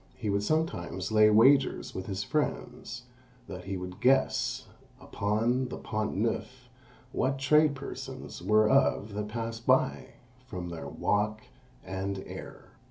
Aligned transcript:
He 0.15 0.31
would 0.31 0.41
sometimes 0.41 1.11
lay 1.11 1.29
wagers 1.29 1.93
with 1.93 2.07
his 2.07 2.23
friends, 2.23 3.03
that 3.47 3.65
he 3.65 3.77
would 3.77 4.01
guess, 4.01 4.65
upon 4.99 5.67
the 5.67 5.77
Pont 5.77 6.15
Neuf, 6.15 6.69
what 7.11 7.37
trade 7.37 7.75
persons 7.75 8.41
were 8.41 8.67
of 8.67 9.13
that 9.13 9.27
passed 9.27 9.67
by, 9.67 10.13
from 10.47 10.69
their 10.69 10.87
walk 10.87 11.43
and 11.83 12.17
air. 12.25 12.71